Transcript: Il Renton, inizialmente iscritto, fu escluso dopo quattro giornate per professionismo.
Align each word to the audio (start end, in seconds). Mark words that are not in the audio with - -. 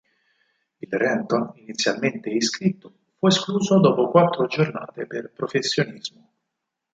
Il 0.79 0.89
Renton, 0.97 1.51
inizialmente 1.57 2.31
iscritto, 2.31 2.91
fu 3.19 3.27
escluso 3.27 3.79
dopo 3.79 4.09
quattro 4.09 4.47
giornate 4.47 5.05
per 5.05 5.31
professionismo. 5.31 6.27